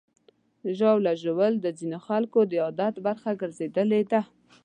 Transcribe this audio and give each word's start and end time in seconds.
ژاوله 0.77 1.11
ژوول 1.23 1.53
د 1.59 1.67
ځینو 1.79 1.97
خلکو 2.07 2.39
د 2.45 2.53
عادت 2.65 2.95
برخه 3.05 3.31
ګرځېدلې 3.41 4.01
ده. 4.11 4.21